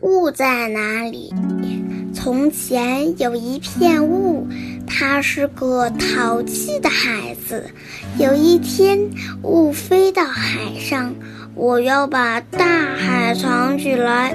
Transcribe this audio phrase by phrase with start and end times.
[0.00, 1.32] 雾在哪里？
[2.12, 4.46] 从前有一片雾，
[4.86, 7.70] 他是个淘气的孩子。
[8.18, 8.98] 有一天，
[9.42, 11.14] 雾飞到海上，
[11.54, 12.66] 我要把大
[12.96, 14.34] 海藏起来。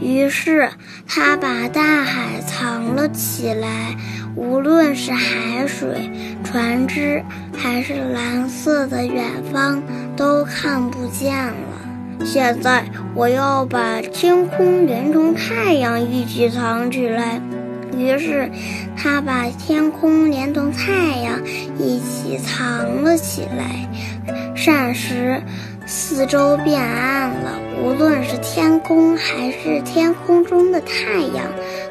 [0.00, 0.70] 于是，
[1.06, 3.96] 他把大海藏了起来。
[4.36, 6.10] 无论是海水、
[6.44, 7.22] 船只，
[7.56, 9.82] 还是蓝色的远方，
[10.14, 11.54] 都看不见了。
[12.24, 17.40] 现在，我要把天空连同太阳一起藏起来。
[17.96, 18.50] 于是，
[18.96, 21.40] 他把天空连同太阳
[21.78, 23.88] 一起藏了起来。
[24.54, 25.40] 霎时，
[25.86, 31.46] 四周变暗了，无论是天空还是天空中的太阳，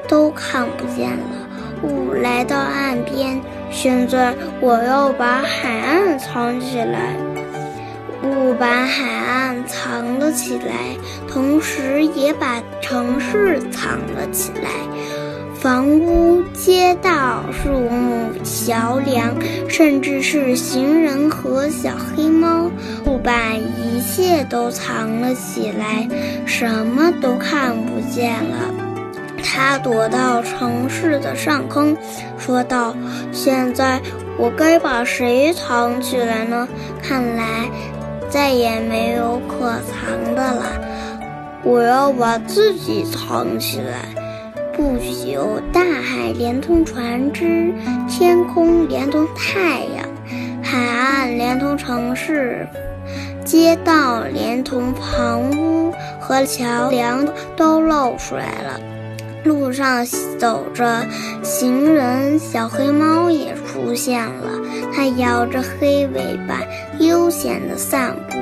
[0.08, 1.48] 都看不见了。
[1.84, 3.40] 雾来到岸边，
[3.72, 7.16] 现在我要把海岸藏起来。
[8.26, 10.96] 雾把海岸藏了起来，
[11.28, 14.72] 同时也把城市藏了起来。
[15.54, 19.34] 房屋、街道、树木、桥梁，
[19.68, 22.70] 甚至是行人和小黑猫，
[23.06, 26.08] 雾把一切都藏了起来，
[26.46, 28.74] 什么都看不见了。
[29.44, 31.96] 他躲到城市的上空，
[32.38, 32.96] 说道
[33.32, 34.00] ：“现在
[34.38, 36.68] 我该把谁藏起来呢？
[37.02, 37.70] 看来
[38.36, 40.66] 再也没有可藏的了。
[41.64, 44.10] 我要把自己藏起来。”
[44.76, 47.74] 不久，大海连同船只，
[48.10, 50.06] 天空连同太阳，
[50.62, 52.68] 海岸连同城市，
[53.46, 58.78] 街道连同房屋和桥梁都露出来了。
[59.46, 60.04] 路上
[60.40, 61.06] 走着
[61.44, 64.50] 行人，小黑猫也出现了。
[64.92, 66.60] 它摇着黑尾巴，
[67.00, 68.38] 悠闲地散步。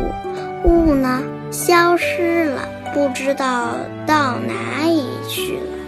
[0.68, 3.76] 雾呢，消失了，不知道
[4.08, 5.83] 到哪里去了